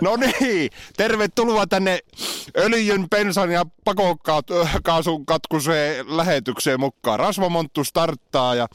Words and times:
No 0.00 0.16
niin, 0.16 0.70
tervetuloa 0.96 1.66
tänne 1.66 1.98
öljyn, 2.56 3.10
bensan 3.10 3.50
ja 3.50 3.64
pakokaasun 3.84 5.26
katkuseen 5.26 6.16
lähetykseen 6.16 6.80
mukaan. 6.80 7.18
Rasvamonttu 7.18 7.84
starttaa 7.84 8.54
ja, 8.54 8.68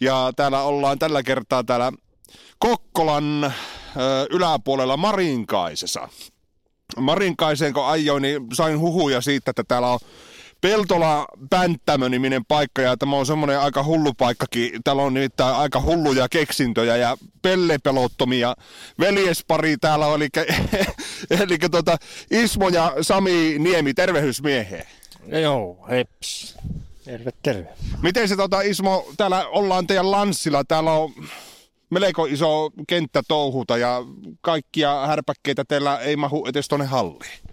ja 0.00 0.32
täällä 0.36 0.62
ollaan 0.62 0.98
tällä 0.98 1.22
kertaa 1.22 1.64
täällä 1.64 1.92
Kokkolan 2.58 3.44
ö, 3.44 3.50
yläpuolella 4.30 4.96
Marinkaisessa. 4.96 6.08
Marinkaiseen 6.96 7.74
kun 7.74 7.86
ajoin, 7.86 8.22
niin 8.22 8.46
sain 8.52 8.78
huhuja 8.78 9.20
siitä, 9.20 9.50
että 9.50 9.64
täällä 9.64 9.88
on 9.88 9.98
Peltola 10.60 11.26
Pänttämö-niminen 11.50 12.44
paikka 12.44 12.82
ja 12.82 12.96
tämä 12.96 13.16
on 13.16 13.26
semmoinen 13.26 13.60
aika 13.60 13.84
hullu 13.84 14.14
paikkakin. 14.14 14.82
Täällä 14.84 15.02
on 15.02 15.14
nimittäin 15.14 15.54
aika 15.54 15.80
hulluja 15.80 16.28
keksintöjä 16.28 16.96
ja 16.96 17.16
pellepelottomia 17.42 18.54
veljespari 18.98 19.76
täällä 19.76 20.06
on. 20.06 20.22
Eli, 20.22 20.28
eli 21.30 21.58
tota, 21.58 21.96
Ismo 22.30 22.68
ja 22.68 22.94
Sami 23.00 23.58
Niemi, 23.58 23.94
tervehdysmiehe. 23.94 24.86
Joo, 25.42 25.86
heps. 25.90 26.56
Terve, 27.04 27.30
terve. 27.42 27.68
Miten 28.02 28.28
se 28.28 28.36
tota, 28.36 28.60
Ismo, 28.60 29.06
täällä 29.16 29.48
ollaan 29.48 29.86
teidän 29.86 30.10
lanssilla, 30.10 30.64
täällä 30.64 30.92
on 30.92 31.12
melko 31.90 32.26
iso 32.26 32.70
kenttä 32.88 33.22
touhuta 33.28 33.78
ja 33.78 34.02
kaikkia 34.40 35.06
härpäkkeitä 35.06 35.64
teillä 35.68 35.98
ei 35.98 36.16
mahu 36.16 36.46
edes 36.46 36.68
tuonne 36.68 36.86
halliin. 36.86 37.49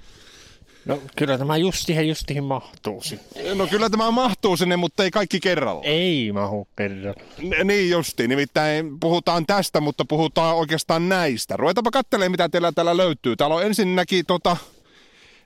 No 0.88 1.02
kyllä 1.16 1.38
tämä 1.38 1.58
justihin 1.58 2.08
justihin 2.08 2.44
mahtuu 2.44 3.02
sitten. 3.02 3.58
No 3.58 3.68
kyllä 3.68 3.90
tämä 3.90 4.12
mahtuu 4.12 4.58
sinne, 4.58 4.78
mutta 4.78 5.04
ei 5.04 5.12
kaikki 5.12 5.40
kerralla. 5.40 5.84
Ei 5.84 6.32
mahu 6.32 6.68
kerralla. 6.78 7.22
N- 7.42 7.68
niin 7.68 7.90
justi, 7.90 8.28
nimittäin 8.28 9.00
puhutaan 9.00 9.46
tästä, 9.46 9.82
mutta 9.82 10.06
puhutaan 10.06 10.56
oikeastaan 10.56 11.10
näistä. 11.10 11.58
Ruvetaanpa 11.58 11.92
katselemaan, 11.92 12.32
mitä 12.32 12.50
teillä 12.50 12.72
täällä 12.72 12.98
löytyy. 12.98 13.36
Täällä 13.36 13.56
on 13.56 13.64
ensinnäkin 13.64 14.26
tota 14.26 14.58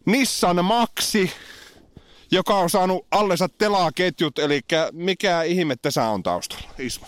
Nissan 0.05 0.65
Maxi, 0.65 1.31
joka 2.31 2.55
on 2.55 2.69
saanut 2.69 3.05
allensa 3.11 3.49
telaketjut, 3.57 4.39
eli 4.39 4.61
mikä 4.91 5.43
ihme 5.43 5.75
tässä 5.75 6.03
on 6.09 6.23
taustalla, 6.23 6.69
Ismo? 6.79 7.07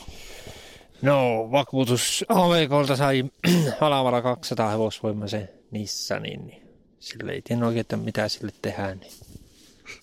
No, 1.02 1.50
vakuutus 1.52 2.25
AVKlta 2.30 2.95
sai 2.95 3.23
alavalla 3.81 4.22
200 4.22 4.70
hevosvoimaisen 4.70 5.50
Nissanin, 5.72 6.47
niin 6.47 6.62
sille 7.04 7.32
ei 7.32 7.42
tiedä 7.42 7.66
oikein, 7.66 7.82
että 7.82 7.98
mitä 7.98 8.30
sille 8.30 8.52
tehdään. 8.62 9.00
Niin. 9.00 9.12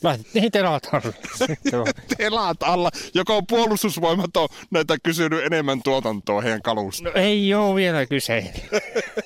Lähdettiin 0.03 0.53
telat 0.53 0.89
alle. 0.93 1.13
Telat 2.19 2.63
alla, 2.63 2.91
joka 3.15 3.35
on 3.35 3.47
puolustusvoimat 3.47 4.37
on 4.37 4.49
näitä 4.71 4.97
kysynyt 5.03 5.45
enemmän 5.45 5.83
tuotantoa 5.83 6.41
heidän 6.41 6.63
kalusta. 6.63 7.05
No 7.05 7.11
ei 7.15 7.55
ole 7.55 7.75
vielä 7.75 8.07
kyse. 8.07 8.53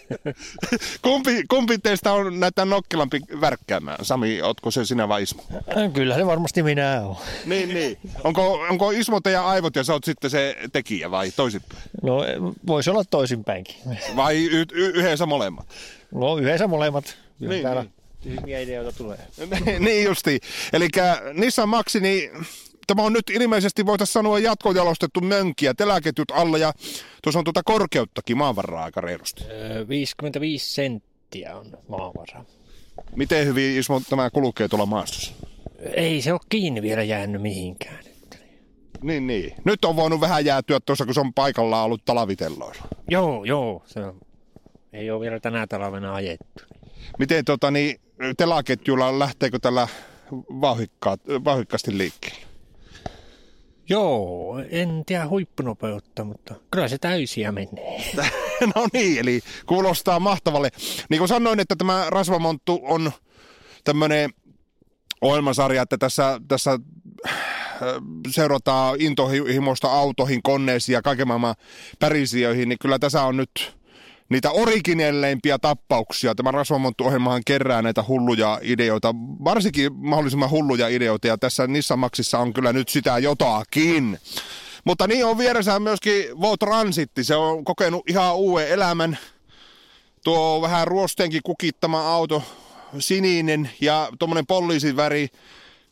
kumpi, 1.03 1.45
kumpi 1.49 1.79
teistä 1.79 2.13
on 2.13 2.41
näitä 2.41 2.65
nokkelampi 2.65 3.21
värkkäämään? 3.41 4.05
Sami, 4.05 4.43
ootko 4.43 4.71
se 4.71 4.85
sinä 4.85 5.09
vai 5.09 5.23
Ismo? 5.23 5.43
Kyllä 5.93 6.15
se 6.15 6.27
varmasti 6.27 6.63
minä 6.63 7.03
on. 7.05 7.17
Niin, 7.47 7.69
niin. 7.75 7.99
Onko, 8.25 8.53
onko 8.53 8.91
Ismo 8.91 9.21
teidän 9.21 9.45
aivot 9.45 9.77
ja 9.77 9.85
sä 9.85 9.93
oot 9.93 10.05
sitten 10.05 10.31
se 10.31 10.57
tekijä 10.73 11.11
vai 11.11 11.31
toisinpäin? 11.31 11.83
No 12.03 12.19
voisi 12.67 12.91
olla 12.91 13.05
toisinpäinkin. 13.05 13.77
Vai 14.17 14.45
y- 14.45 14.67
y- 14.73 14.93
yhdessä 14.95 15.27
molemmat? 15.27 15.67
No 16.15 16.37
yhdessä 16.37 16.67
molemmat. 16.67 17.24
Niin, 17.39 17.63
täällä 17.63 17.83
niin. 17.83 17.93
tyhmiä 18.21 18.61
ideoita 18.61 18.99
tulee. 18.99 19.19
niin 19.87 20.05
justi. 20.05 20.41
Eli 20.73 20.89
Nissan 21.35 21.69
Maxi, 21.69 22.01
niin 22.01 22.31
tämä 22.87 23.03
on 23.03 23.13
nyt 23.13 23.31
ilmeisesti 23.31 23.87
voitaisiin 23.87 24.13
sanoa 24.13 24.39
jatkojalostettu 24.39 25.21
mönkiä, 25.21 25.75
teläketjut 25.75 26.31
alla 26.31 26.59
ja 26.59 26.73
tuossa 27.23 27.39
on 27.39 27.45
tuota 27.45 27.63
korkeuttakin 27.65 28.37
maanvarraa 28.39 28.85
aika 28.85 29.01
reilusti. 29.01 29.45
Öö, 29.51 29.89
55 29.89 30.75
senttiä 30.75 31.57
on 31.57 31.79
maavara. 31.89 32.45
Miten 33.17 33.47
hyvin 33.47 33.79
Ismo 33.79 34.01
tämä 34.11 34.31
kulkee 34.31 34.69
tuolla 34.69 34.87
maastossa? 34.87 35.33
Ei 35.97 36.23
se 36.23 36.33
ole 36.33 36.41
kiinni 36.49 36.83
vielä 36.83 37.03
jäänyt 37.03 37.43
mihinkään. 37.43 38.05
Niin, 39.03 39.27
niin. 39.27 39.55
Nyt 39.65 39.85
on 39.85 39.97
voinut 39.97 40.21
vähän 40.21 40.45
jäätyä 40.45 40.81
tuossa, 40.81 41.05
kun 41.05 41.15
se 41.15 41.21
on 41.21 41.35
paikallaan 41.35 41.85
ollut 41.85 42.05
talavitelloilla. 42.05 42.83
Joo, 43.09 43.45
joo. 43.45 43.83
Se 43.87 44.01
on, 44.01 44.21
ei 44.93 45.11
ole 45.11 45.21
vielä 45.21 45.41
tänä 45.41 45.67
talvena 45.67 46.15
ajettu. 46.15 46.65
Miten 47.19 47.45
tota, 47.45 47.71
niin, 47.71 48.01
telaketjulla 48.37 49.19
lähteekö 49.19 49.59
tällä 49.59 49.89
vauhikkaasti 51.45 51.99
liikkeelle? 51.99 52.45
Joo, 53.89 54.59
en 54.71 55.03
tiedä 55.07 55.29
huippunopeutta, 55.29 56.25
mutta 56.25 56.55
kyllä 56.71 56.89
se 56.89 56.99
täysiä 56.99 57.53
menee. 57.53 58.13
no 58.75 58.89
niin, 58.93 59.19
eli 59.19 59.41
kuulostaa 59.67 60.21
mahtavalle. 60.21 60.71
Niin 61.11 61.19
kuin 61.19 61.29
sanoin, 61.29 61.61
että 61.61 61.77
tämä 61.77 62.07
Rasvamonttu 62.09 62.81
on 62.83 63.13
tämmöinen 63.85 64.31
ohjelmasarja, 65.21 65.83
että 65.83 65.99
tässä, 65.99 66.41
tässä 66.49 66.79
äh, 67.27 67.35
seurataan 68.31 69.01
intohimoista 69.01 69.93
autoihin, 69.93 70.43
koneisiin 70.43 70.95
ja 70.95 71.03
kaiken 71.03 71.29
maailman 71.29 71.55
pärisiöihin, 71.99 72.69
niin 72.69 72.79
kyllä 72.79 72.99
tässä 72.99 73.23
on 73.23 73.37
nyt 73.37 73.77
niitä 74.29 74.51
originelleimpia 74.51 75.59
tappauksia. 75.59 76.35
Tämä 76.35 76.51
Rasvamonttu-ohjelmahan 76.51 77.43
kerää 77.47 77.83
näitä 77.83 78.05
hulluja 78.09 78.59
ideoita, 78.63 79.15
varsinkin 79.45 79.95
mahdollisimman 79.95 80.51
hulluja 80.51 80.89
ideoita, 80.89 81.27
ja 81.27 81.39
tässä 81.39 81.67
Nissan 81.67 81.99
Maxissa 81.99 82.39
on 82.39 82.53
kyllä 82.53 82.73
nyt 82.73 82.89
sitä 82.89 83.19
jotakin. 83.19 84.19
Mutta 84.85 85.07
niin 85.07 85.27
on 85.27 85.39
vieressä 85.39 85.81
myöskin 85.81 86.41
Vo 86.41 86.57
Transitti, 86.57 87.25
se 87.25 87.37
on 87.37 87.65
kokenut 87.65 88.11
ihan 88.11 88.37
uuden 88.37 88.69
elämän. 88.69 89.19
Tuo 90.25 90.63
vähän 90.63 90.87
ruosteenkin 90.87 91.41
kukittama 91.45 92.15
auto, 92.15 92.43
sininen 92.99 93.71
ja 93.81 94.09
tuommoinen 94.19 94.47
poliisin 94.47 94.97
väri. 94.97 95.29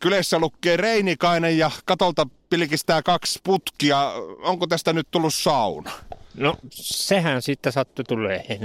Kylässä 0.01 0.39
lukee 0.39 0.77
Reinikainen 0.77 1.59
ja 1.59 1.71
katolta 1.85 2.27
pilkistää 2.51 3.03
kaksi 3.03 3.41
putkia. 3.45 4.13
Onko 4.43 4.67
tästä 4.67 4.93
nyt 4.93 5.09
tullut 5.11 5.35
sauna? 5.35 5.91
No, 6.35 6.57
sehän 6.71 7.43
sitten 7.43 7.73
sattui 7.73 8.05
tulee. 8.05 8.45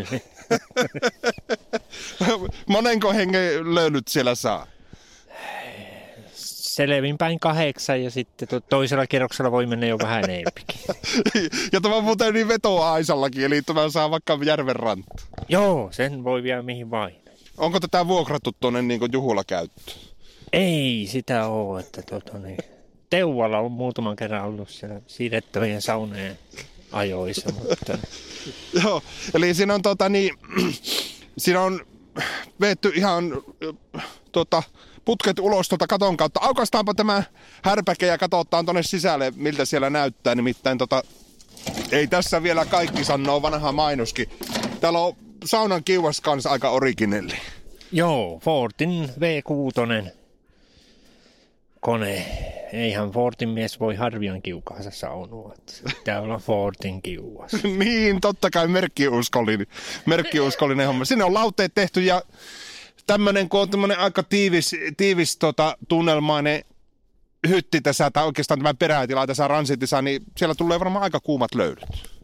Monenko 2.67 3.13
hengen 3.13 3.75
löylyt 3.75 4.07
siellä 4.07 4.35
saa? 4.35 4.67
Selvinpäin 6.33 7.39
kahdeksan 7.39 8.03
ja 8.03 8.11
sitten 8.11 8.47
to- 8.47 8.59
toisella 8.59 9.07
kerroksella 9.07 9.51
voi 9.51 9.65
mennä 9.65 9.85
jo 9.85 9.99
vähän 9.99 10.23
enempikin. 10.23 10.79
ja 11.73 11.81
tämä 11.81 12.01
muuten 12.01 12.33
niin 12.33 12.47
vetoa 12.47 12.93
Aisallakin, 12.93 13.43
eli 13.43 13.61
tämä 13.61 13.89
saa 13.89 14.11
vaikka 14.11 14.39
järven 14.45 14.75
ranta. 14.75 15.15
Joo, 15.49 15.89
sen 15.91 16.23
voi 16.23 16.43
vielä 16.43 16.61
mihin 16.61 16.91
vain. 16.91 17.15
Onko 17.57 17.79
tätä 17.79 18.07
vuokrattu 18.07 18.51
tuonne 18.59 18.81
niin 18.81 19.01
juhula 19.11 19.43
käyttöön? 19.43 19.97
Ei 20.53 21.07
sitä 21.11 21.47
ole, 21.47 21.79
että 21.79 22.01
tota, 22.01 22.39
niin, 22.39 22.57
Teuvalla 23.09 23.59
on 23.59 23.71
muutaman 23.71 24.15
kerran 24.15 24.45
ollut 24.45 24.69
siellä 24.69 25.01
siirrettävien 25.07 25.81
saunojen 26.91 27.13
ajoissa, 27.17 27.49
mutta 27.51 27.97
Joo, 28.83 29.01
eli 29.33 29.53
siinä 29.53 29.73
on 29.73 29.81
tota 29.81 30.09
niin, 30.09 30.35
siinä 31.37 31.61
on 31.61 31.85
veetty 32.61 32.91
ihan 32.95 33.41
tota, 34.31 34.63
putket 35.05 35.39
ulos 35.39 35.69
tuota 35.69 35.87
katon 35.87 36.17
kautta. 36.17 36.39
Aukastaanpa 36.39 36.93
tämä 36.93 37.23
härpäke 37.63 38.05
ja 38.05 38.17
katsotaan 38.17 38.65
tonne 38.65 38.83
sisälle, 38.83 39.33
miltä 39.35 39.65
siellä 39.65 39.89
näyttää. 39.89 40.35
Nimittäin 40.35 40.77
tota, 40.77 41.03
ei 41.91 42.07
tässä 42.07 42.43
vielä 42.43 42.65
kaikki 42.65 43.03
sanoo 43.03 43.41
vanha 43.41 43.71
mainoskin. 43.71 44.29
Täällä 44.81 44.99
on 44.99 45.13
saunan 45.45 45.83
kiuas 45.83 46.21
kanssa 46.21 46.49
aika 46.49 46.69
originelli. 46.69 47.37
joo, 47.91 48.39
Fordin 48.43 49.03
V6 49.03 50.11
kone. 51.79 52.56
Eihän 52.73 53.11
Fordin 53.11 53.49
mies 53.49 53.79
voi 53.79 53.95
harvian 53.95 54.41
kiukaansa 54.41 54.91
se 54.91 55.07
Pitää 55.97 56.21
olla 56.21 56.37
Fordin 56.37 57.01
kiuas. 57.01 57.51
niin, 57.79 58.21
totta 58.21 58.49
kai 58.49 58.67
merkkiuskollinen, 58.67 59.67
merkkiuskollinen 60.05 60.87
homma. 60.87 61.05
Sinne 61.05 61.23
on 61.23 61.33
lauteet 61.33 61.73
tehty 61.75 62.01
ja 62.01 62.21
tämmöinen, 63.07 63.49
kun 63.49 63.61
on 63.61 63.69
tämmöinen 63.69 63.99
aika 63.99 64.23
tiivis, 64.23 64.75
tiivis 64.97 65.37
tota, 65.37 65.77
tunnelmainen 65.87 66.63
hytti 67.47 67.81
tässä, 67.81 68.11
tai 68.11 68.25
oikeastaan 68.25 68.59
tämä 68.59 68.73
perätila 68.73 69.27
tässä 69.27 69.47
ransitissa, 69.47 70.01
niin 70.01 70.21
siellä 70.37 70.55
tulee 70.55 70.79
varmaan 70.79 71.03
aika 71.03 71.19
kuumat 71.19 71.55
löydyt. 71.55 72.17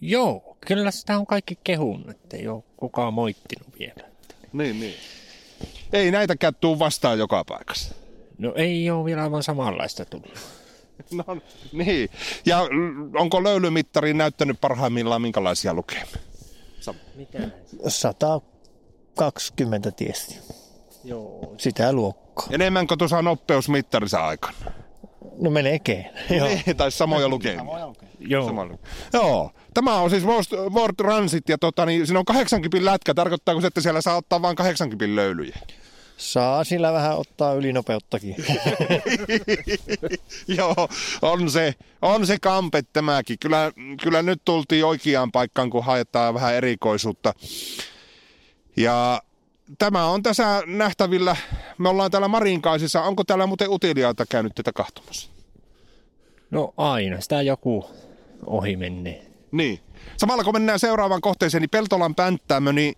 Joo, 0.00 0.56
kyllä 0.66 0.90
sitä 0.90 1.18
on 1.18 1.26
kaikki 1.26 1.58
kehun, 1.64 2.10
että 2.10 2.36
ei 2.36 2.48
ole 2.48 2.62
kukaan 2.76 3.14
moittinut 3.14 3.78
vielä. 3.78 4.10
Niin, 4.52 4.80
niin. 4.80 4.94
Ei 5.92 6.10
näitäkään 6.10 6.54
tuu 6.54 6.78
vastaan 6.78 7.18
joka 7.18 7.44
paikassa. 7.44 7.94
No 8.40 8.52
ei 8.56 8.90
ole 8.90 9.04
vielä 9.04 9.22
aivan 9.22 9.42
samanlaista 9.42 10.04
tullut. 10.04 10.34
No 11.12 11.24
niin. 11.72 12.08
Ja 12.46 12.60
onko 13.18 13.44
löylymittari 13.44 14.14
näyttänyt 14.14 14.60
parhaimmillaan 14.60 15.22
minkälaisia 15.22 15.74
lukemia? 15.74 16.06
Mitä? 17.14 17.38
120 17.88 19.90
tiesti. 19.90 20.38
Joo. 21.04 21.54
Sitä 21.58 21.92
luokkaa. 21.92 22.46
Enemmän 22.50 22.86
kuin 22.86 22.98
tuossa 22.98 23.22
nopeusmittarissa 23.22 24.26
aikana. 24.26 24.56
No 25.40 25.50
melkein. 25.50 26.06
Joo. 26.36 26.48
Niin, 26.48 26.76
tai 26.76 26.90
samoja 26.90 27.28
lukemia. 27.28 27.64
Joo. 28.18 28.46
Samalla. 28.46 28.78
Joo. 29.12 29.50
Tämä 29.74 29.96
on 29.96 30.10
siis 30.10 30.26
World, 30.26 30.70
World 30.74 30.94
Transit 30.96 31.48
ja 31.48 31.58
tota, 31.58 31.86
niin, 31.86 32.06
siinä 32.06 32.18
on 32.18 32.24
80 32.24 32.90
lätkä. 32.90 33.14
Tarkoittaako 33.14 33.60
se, 33.60 33.66
että 33.66 33.80
siellä 33.80 34.00
saa 34.00 34.16
ottaa 34.16 34.42
vain 34.42 34.56
80 34.56 35.16
löylyjä? 35.16 35.58
Saa 36.20 36.64
sillä 36.64 36.92
vähän 36.92 37.18
ottaa 37.18 37.52
ylinopeuttakin. 37.52 38.36
Joo, 40.58 40.88
on 41.22 41.50
se, 41.50 41.74
on 42.02 42.26
se 42.26 42.36
kampe 42.40 42.82
tämäkin. 42.92 43.38
Kyllä, 43.38 43.72
kyllä 44.02 44.22
nyt 44.22 44.42
tultiin 44.44 44.84
oikeaan 44.84 45.32
paikkaan, 45.32 45.70
kun 45.70 45.84
haetaan 45.84 46.34
vähän 46.34 46.54
erikoisuutta. 46.54 47.34
Ja 48.76 49.22
tämä 49.78 50.06
on 50.06 50.22
tässä 50.22 50.62
nähtävillä. 50.66 51.36
Me 51.78 51.88
ollaan 51.88 52.10
täällä 52.10 52.28
Marinkaisissa. 52.28 53.02
Onko 53.02 53.24
täällä 53.24 53.46
muuten 53.46 53.70
utiliaita 53.70 54.26
käynyt 54.26 54.54
tätä 54.54 54.72
kahtomassa? 54.72 55.30
No 56.50 56.74
aina, 56.76 57.20
sitä 57.20 57.42
joku 57.42 57.90
ohi 58.46 58.76
menee. 58.76 59.26
Niin. 59.52 59.80
Samalla 60.16 60.44
kun 60.44 60.54
mennään 60.54 60.78
seuraavaan 60.78 61.20
kohteeseen, 61.20 61.60
niin 61.60 61.70
Peltolan 61.70 62.14
pänttäämö, 62.14 62.72
niin 62.72 62.94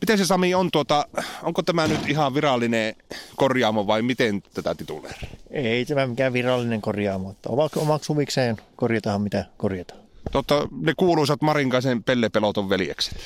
miten 0.00 0.18
se 0.18 0.26
Sami 0.26 0.54
on 0.54 0.70
tuota, 0.70 1.06
onko 1.42 1.62
tämä 1.62 1.88
nyt 1.88 2.08
ihan 2.08 2.34
virallinen 2.34 2.94
korjaamo 3.36 3.86
vai 3.86 4.02
miten 4.02 4.42
tätä 4.54 4.74
tituleeraa? 4.74 5.30
Ei 5.50 5.84
tämä 5.84 6.06
mikään 6.06 6.32
virallinen 6.32 6.80
korjaamo, 6.80 7.28
mutta 7.28 7.50
omaksi 7.80 8.12
huvikseen 8.12 8.56
korjataan 8.76 9.22
mitä 9.22 9.44
korjataan. 9.56 10.00
Totta, 10.32 10.68
ne 10.80 10.92
kuuluisat 10.96 11.42
Marinkaisen 11.42 12.04
pellepeloton 12.04 12.68
veljekset. 12.68 13.18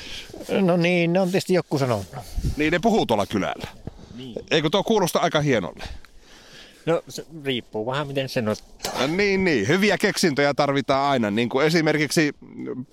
No 0.61 0.77
niin, 0.77 1.13
ne 1.13 1.19
on 1.19 1.27
tietysti 1.27 1.53
joku 1.53 1.77
sanonut. 1.77 2.05
Niin 2.57 2.71
ne 2.71 2.79
puhuu 2.79 3.05
tuolla 3.05 3.25
kylällä. 3.25 3.67
Niin. 4.15 4.35
Eikö 4.51 4.69
tuo 4.69 4.83
kuulosta 4.83 5.19
aika 5.19 5.41
hienolle? 5.41 5.83
No 6.85 7.03
se 7.09 7.25
riippuu 7.43 7.85
vähän 7.85 8.07
miten 8.07 8.29
sen 8.29 8.47
ottaa. 8.47 8.74
Niin, 9.07 9.43
niin. 9.43 9.67
Hyviä 9.67 9.97
keksintöjä 9.97 10.53
tarvitaan 10.53 11.11
aina. 11.11 11.31
Niin 11.31 11.49
kuin 11.49 11.65
esimerkiksi 11.65 12.33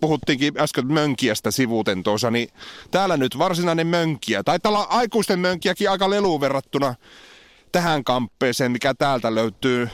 puhuttiinkin 0.01 0.61
äsken 0.61 0.87
mönkiästä 0.87 1.51
sivuuten 1.51 2.03
tuossa, 2.03 2.31
niin 2.31 2.49
täällä 2.91 3.17
nyt 3.17 3.39
varsinainen 3.39 3.87
mönkiä. 3.87 4.43
Taitaa 4.43 4.73
olla 4.73 4.83
aikuisten 4.83 5.39
mönkiäkin 5.39 5.91
aika 5.91 6.11
leluun 6.11 6.41
verrattuna 6.41 6.95
tähän 7.73 8.05
kamppeeseen, 8.05 8.73
mikä 8.73 8.95
täältä 8.95 9.35
löytyy. 9.35 9.89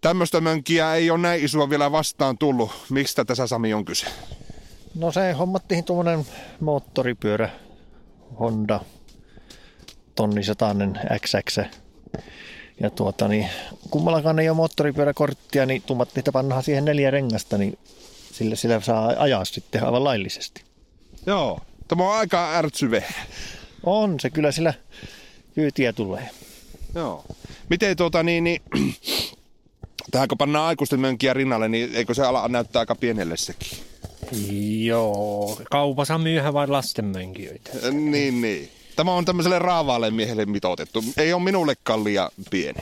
Tämmöistä 0.00 0.40
mönkiä 0.40 0.94
ei 0.94 1.10
ole 1.10 1.18
näin 1.18 1.44
isoa 1.44 1.70
vielä 1.70 1.92
vastaan 1.92 2.38
tullut. 2.38 2.70
Mistä 2.90 3.24
tässä 3.24 3.46
Sami 3.46 3.74
on 3.74 3.84
kyse? 3.84 4.06
No 4.94 5.12
se 5.12 5.32
hommattiin 5.32 5.84
tuommoinen 5.84 6.26
moottoripyörä 6.60 7.50
Honda 8.40 8.80
tonnisatainen 10.14 11.00
XX. 11.20 11.60
Ja 12.80 12.90
tuota 12.90 13.28
niin, 13.28 13.48
kummallakaan 13.90 14.38
ei 14.38 14.48
ole 14.48 14.56
moottoripyöräkorttia, 14.56 15.66
niin 15.66 15.82
tummattiin, 15.82 16.20
että 16.20 16.32
pannaan 16.32 16.62
siihen 16.62 16.84
neljä 16.84 17.10
rengasta, 17.10 17.58
niin 17.58 17.78
sillä, 18.32 18.56
sillä 18.56 18.80
saa 18.80 19.14
ajaa 19.18 19.44
sitten 19.44 19.84
aivan 19.84 20.04
laillisesti. 20.04 20.62
Joo, 21.26 21.60
tämä 21.88 22.04
on 22.04 22.16
aika 22.16 22.54
ärtsyve. 22.54 23.04
On 23.82 24.20
se 24.20 24.30
kyllä 24.30 24.52
sillä 24.52 24.74
kyytiä 25.54 25.92
tulee. 25.92 26.30
Joo. 26.94 27.24
Miten 27.70 27.96
tuota 27.96 28.22
niin, 28.22 28.44
niin 28.44 28.62
tähän 30.10 30.28
kun 30.28 30.38
pannaan 30.38 30.66
aikuisten 30.66 31.00
mönkiä 31.00 31.34
rinnalle, 31.34 31.68
niin 31.68 31.90
eikö 31.94 32.14
se 32.14 32.22
ala 32.22 32.48
näyttää 32.48 32.80
aika 32.80 32.94
pienelle 32.94 33.36
sekin? 33.36 33.78
Joo, 34.84 35.60
kaupassa 35.70 36.18
myyhän 36.18 36.54
vain 36.54 36.72
lastenmönkijöitä. 36.72 37.70
Niin, 37.90 38.40
niin. 38.40 38.70
Tämä 39.00 39.14
on 39.14 39.24
tämmöiselle 39.24 39.58
raavaalle 39.58 40.10
miehelle 40.10 40.46
mitoitettu. 40.46 41.04
Ei 41.16 41.32
ole 41.32 41.42
minullekaan 41.42 42.04
liian 42.04 42.30
pieni. 42.50 42.80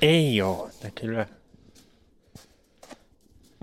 Ei 0.00 0.42
oo, 0.42 0.68
että 0.68 0.90
kyllä 1.00 1.26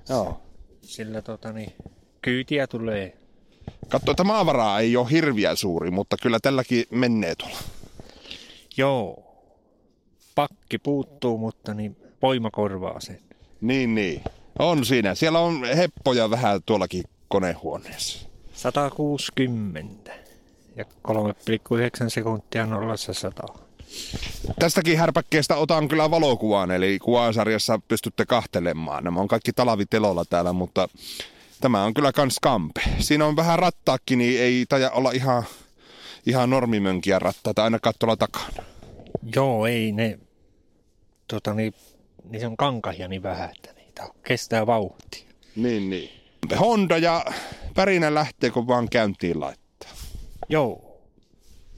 Joo. 0.10 0.42
sillä 0.82 1.22
tota 1.22 1.52
niin, 1.52 1.74
kyytiä 2.22 2.68
tulee. 2.68 3.18
Katso, 3.90 4.12
että 4.12 4.24
maavaraa 4.24 4.80
ei 4.80 4.98
ole 4.98 5.12
hirviä 5.12 5.56
suuri, 5.56 5.92
mutta 5.92 6.16
kyllä 6.22 6.40
tälläkin 6.42 6.86
menee 6.92 7.36
tuolla. 7.36 7.58
Joo, 8.78 9.24
pakki 10.36 10.78
puuttuu, 10.78 11.38
mutta 11.38 11.74
niin 11.74 11.98
voima 12.22 12.52
korvaa 12.52 13.00
sen. 13.00 13.20
Niin, 13.62 13.96
niin. 13.96 14.22
On 14.60 14.86
siinä. 14.86 15.16
Siellä 15.16 15.40
on 15.40 15.66
heppoja 15.78 16.30
vähän 16.30 16.62
tuollakin 16.66 17.04
konehuoneessa. 17.28 18.28
160 18.54 20.29
ja 20.80 20.86
3,9 21.08 22.10
sekuntia 22.10 22.66
nollassa 22.66 23.14
100. 23.14 23.44
Tästäkin 24.60 24.98
härpäkkeestä 24.98 25.56
otan 25.56 25.88
kyllä 25.88 26.12
valokuvan, 26.12 26.72
eli 26.72 27.00
kuvasarjassa 27.00 27.80
pystytte 27.88 28.26
kahtelemaan. 28.26 29.04
Nämä 29.04 29.20
on 29.20 29.28
kaikki 29.28 29.54
talavitelolla 29.54 30.26
täällä, 30.26 30.54
mutta 30.54 30.90
tämä 31.62 31.84
on 31.84 31.94
kyllä 31.94 32.12
kans 32.12 32.38
kampe. 32.42 32.82
Siinä 33.00 33.26
on 33.26 33.36
vähän 33.36 33.60
rattaakin, 33.60 34.18
niin 34.18 34.42
ei 34.42 34.66
taja 34.70 34.92
olla 34.92 35.12
ihan, 35.12 35.44
ihan 36.26 36.50
normimönkiä 36.50 37.20
rattaita 37.20 37.64
ainakaan 37.64 37.94
tuolla 38.00 38.18
takana. 38.18 38.64
Joo, 39.36 39.66
ei 39.66 39.92
ne, 39.92 40.20
tota 41.28 41.54
niin, 41.54 41.74
niin 42.24 42.40
se 42.40 42.48
on 42.48 42.58
kankahia 42.58 43.08
niin 43.08 43.24
vähän, 43.24 43.50
että 43.56 43.74
niitä 43.74 44.08
kestää 44.24 44.68
vauhtia. 44.68 45.30
Niin, 45.56 45.90
niin. 45.90 46.10
Honda 46.60 46.98
ja 46.98 47.26
Pärinä 47.74 48.14
lähtee, 48.14 48.50
kun 48.50 48.68
vaan 48.68 48.90
käyntiin 48.90 49.40
laittaa. 49.40 49.69
Joo, 50.50 50.90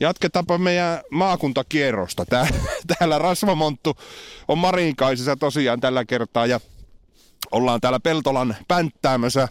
Jatketaanpa 0.02 0.58
meidän 0.58 1.02
maakuntakierrosta. 1.12 2.26
Tää, 2.26 2.48
täällä 2.98 3.20
Rasvamonttu 3.20 3.98
on 4.48 4.58
Marinkaisessa 4.58 5.36
tosiaan 5.36 5.80
tällä 5.80 6.06
kertaa 6.06 6.46
ja 6.46 6.60
ollaan 7.52 7.82
täällä 7.82 8.00
Peltolan 8.00 8.56
pänttäämössä 8.68 9.48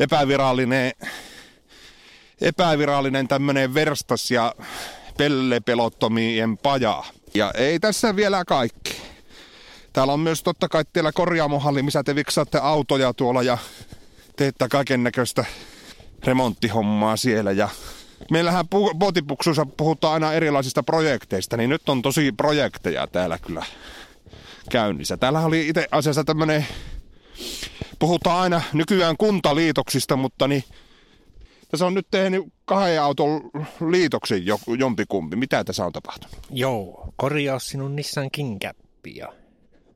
epävirallinen, 0.00 0.92
epävirallinen 2.40 3.28
tämmönen 3.28 3.74
verstas 3.74 4.30
ja 4.30 4.54
pellepelottomien 5.18 6.58
paja. 6.58 7.04
Ja 7.34 7.52
ei 7.54 7.80
tässä 7.80 8.16
vielä 8.16 8.44
kaikki. 8.44 9.02
Täällä 9.92 10.12
on 10.12 10.20
myös 10.20 10.42
totta 10.42 10.68
kai 10.68 10.84
teillä 10.92 11.12
korjaamohalli, 11.12 11.82
missä 11.82 12.02
te 12.02 12.14
viksaatte 12.14 12.58
autoja 12.58 13.14
tuolla 13.14 13.42
ja 13.42 13.58
teette 14.36 14.68
kaiken 14.68 15.02
näköistä 15.02 15.44
remonttihommaa 16.24 17.16
siellä. 17.16 17.52
Ja 17.52 17.68
meillähän 18.30 18.64
pu- 18.74 19.66
puhutaan 19.76 20.14
aina 20.14 20.32
erilaisista 20.32 20.82
projekteista, 20.82 21.56
niin 21.56 21.70
nyt 21.70 21.88
on 21.88 22.02
tosi 22.02 22.32
projekteja 22.32 23.06
täällä 23.06 23.38
kyllä 23.38 23.64
käynnissä. 24.70 25.16
Täällä 25.16 25.40
oli 25.40 25.68
itse 25.68 25.88
asiassa 25.90 26.24
tämmönen, 26.24 26.66
puhutaan 27.98 28.40
aina 28.40 28.62
nykyään 28.72 29.16
kuntaliitoksista, 29.16 30.16
mutta 30.16 30.48
niin 30.48 30.64
tässä 31.68 31.86
on 31.86 31.94
nyt 31.94 32.06
tehnyt 32.10 32.42
kahden 32.64 33.02
auton 33.02 33.50
liitoksen 33.90 34.46
jo, 34.46 34.58
jompikumpi. 34.78 35.36
Mitä 35.36 35.64
tässä 35.64 35.84
on 35.86 35.92
tapahtunut? 35.92 36.36
joo, 36.50 37.12
korjaus 37.16 37.68
sinun 37.68 37.96
Nissan 37.96 38.30
Kingcappi 38.30 39.16
ja 39.16 39.32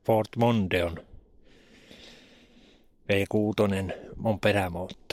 Ford 0.05 0.27
Mondeon 0.37 0.99
V6 3.13 3.93
on 4.23 4.39
perämoottorina. 4.39 5.04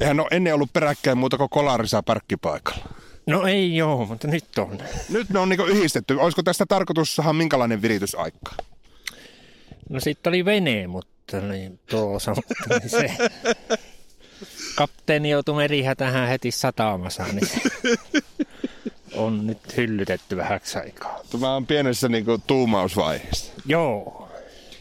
Eihän 0.00 0.20
ole 0.20 0.28
ennen 0.30 0.54
ollut 0.54 0.72
peräkkäin 0.72 1.18
muuta 1.18 1.36
kuin 1.36 1.50
kolarissa 1.50 2.02
parkkipaikalla. 2.02 2.84
No 3.26 3.46
ei 3.46 3.76
joo, 3.76 4.06
mutta 4.06 4.28
nyt 4.28 4.58
on. 4.58 4.78
Nyt 5.08 5.30
ne 5.30 5.38
on 5.38 5.48
niinku 5.48 5.64
yhdistetty. 5.64 6.14
Olisiko 6.14 6.42
tästä 6.42 6.66
tarkoitus 6.68 7.16
saada 7.16 7.32
minkälainen 7.32 7.82
viritysaika? 7.82 8.50
No 9.90 10.00
sitten 10.00 10.30
oli 10.30 10.44
vene, 10.44 10.86
mutta 10.86 11.40
niin 11.40 11.80
tuo 11.90 12.18
niin 12.68 12.90
se 12.90 13.10
kapteeni 14.74 15.30
joutui 15.30 15.56
merihätähän 15.56 16.28
heti 16.28 16.50
satamassa, 16.50 17.24
niin 17.32 17.48
on 19.14 19.46
nyt 19.46 19.76
hyllytetty 19.76 20.36
vähäksi 20.36 20.78
aikaa. 20.78 21.20
Tämä 21.30 21.54
on 21.54 21.66
pienessä 21.66 22.08
niinku 22.08 22.38
tuumausvaiheessa. 22.46 23.52
Joo, 23.66 24.23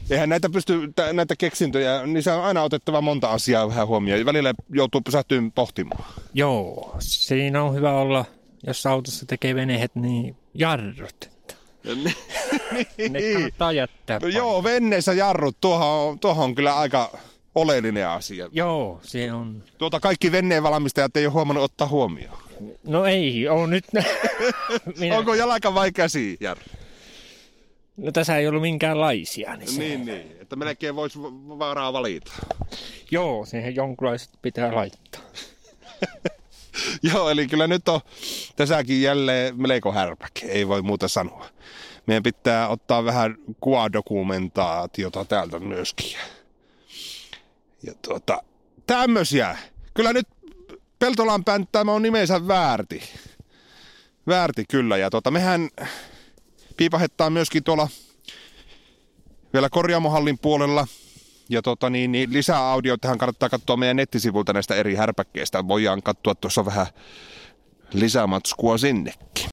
Eihän 0.10 0.29
näitä 0.29 0.50
pysty, 0.50 0.91
tä- 0.95 1.13
näitä 1.13 1.36
keksintöjä, 1.36 2.05
niin 2.07 2.24
se 2.24 2.31
on 2.31 2.43
aina 2.43 2.63
otettava 2.63 3.01
monta 3.01 3.27
asiaa 3.31 3.67
vähän 3.67 3.88
huomioon. 3.88 4.25
Välillä 4.25 4.53
joutuu 4.69 5.01
pysähtyä 5.01 5.41
pohtimaan. 5.55 6.03
joo, 6.33 6.95
siinä 7.00 7.63
on 7.63 7.75
hyvä 7.75 7.93
olla, 7.93 8.25
jos 8.67 8.86
autossa 8.86 9.25
tekee 9.25 9.55
venehet, 9.55 9.95
niin 9.95 10.36
jarrut. 10.53 11.29
Ne 13.10 13.22
kannattaa 13.33 13.72
jättää. 13.72 14.19
No 14.22 14.27
joo, 14.27 14.63
venneessä 14.63 15.13
jarrut, 15.13 15.57
tuohon 15.62 15.88
on, 15.88 16.19
tuohon 16.19 16.43
on 16.45 16.55
kyllä 16.55 16.77
aika 16.77 17.17
oleellinen 17.55 18.07
asia. 18.10 18.50
Joo, 18.51 19.00
se 19.03 19.33
on. 19.33 19.63
Tuota 19.77 20.00
kaikki 20.00 20.31
venneen 20.31 20.63
valmistajat 20.63 21.17
ei 21.17 21.25
ole 21.25 21.33
huomannut 21.33 21.63
ottaa 21.63 21.88
huomioon. 21.88 22.38
No 22.83 23.05
ei, 23.05 23.48
on 23.48 23.69
nyt. 23.69 23.83
Minä... 25.00 25.17
Onko 25.17 25.33
jalka 25.33 25.74
vai 25.74 25.91
käsi, 25.91 26.38
Jarru? 26.39 26.63
No 27.97 28.12
tässä 28.12 28.38
ei 28.38 28.47
ollut 28.47 28.62
minkäänlaisia. 28.62 29.55
Niin, 29.55 29.71
se... 29.71 29.79
Niin, 29.79 30.05
niin. 30.05 30.38
Että 30.41 30.55
melkein 30.55 30.95
voisi 30.95 31.19
varaa 31.59 31.93
valita. 31.93 32.31
Joo, 33.12 33.45
siihen 33.45 33.75
jonkunlaiset 33.75 34.29
pitää 34.41 34.75
laittaa. 34.75 35.21
Joo, 37.13 37.29
eli 37.29 37.47
kyllä 37.47 37.67
nyt 37.67 37.89
on 37.89 38.00
tässäkin 38.55 39.01
jälleen 39.01 39.62
melko 39.62 39.91
härpäke, 39.91 40.45
ei 40.47 40.67
voi 40.67 40.81
muuta 40.81 41.07
sanoa. 41.07 41.45
Meidän 42.05 42.23
pitää 42.23 42.67
ottaa 42.67 43.05
vähän 43.05 43.35
kuvadokumentaatiota 43.62 45.25
täältä 45.25 45.59
myöskin. 45.59 46.17
Ja 47.83 47.93
tuota, 48.01 48.43
tämmösiä. 48.88 49.57
Kyllä 49.93 50.13
nyt 50.13 50.27
Peltolanpään 51.00 51.67
tämä 51.71 51.91
on 51.91 52.01
nimensä 52.01 52.47
väärti. 52.47 53.03
Väärti 54.27 54.65
kyllä. 54.69 54.97
Ja 54.97 55.09
tuota, 55.09 55.31
mehän 55.31 55.69
piipahettaa 56.77 57.30
myöskin 57.30 57.63
tuolla 57.63 57.88
vielä 59.53 59.70
korjaamohallin 59.70 60.39
puolella. 60.39 60.88
Ja 61.50 61.62
tota, 61.62 61.89
niin, 61.89 62.12
niin 62.12 62.34
lisää 62.34 62.72
audioitahan 62.72 63.18
kannattaa 63.18 63.50
katsoa 63.50 63.77
meidän 63.77 63.96
nettisivulta 63.96 64.53
näistä 64.53 64.75
eri 64.75 64.96
härpäkkeistä. 64.96 65.68
Voidaan 65.68 66.03
katsoa 66.03 66.36
tuossa 66.36 66.65
vähän 66.65 66.88
lisämatskua 67.94 68.77
sinnekin. 68.77 69.34